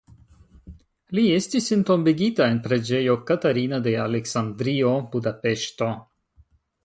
Li 1.17 1.25
estis 1.33 1.67
entombigita 1.75 2.47
en 2.53 2.57
Preĝejo 2.63 3.17
Katarina 3.31 3.79
de 3.87 3.95
Aleksandrio 4.07 4.97
(Budapeŝto). 5.13 5.91